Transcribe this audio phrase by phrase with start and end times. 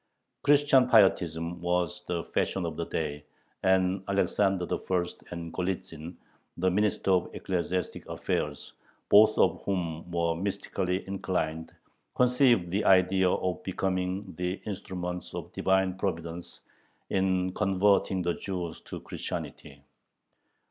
[0.41, 3.23] Christian pietism was the fashion of the day,
[3.61, 4.95] and Alexander I.
[5.29, 6.17] and Golitzin,
[6.57, 8.73] the Minister of Ecclesiastic Affairs,
[9.09, 11.71] both of whom were mystically inclined,
[12.15, 16.61] conceived the idea of becoming the instruments of Divine Providence
[17.11, 19.83] in converting the Jews to Christianity.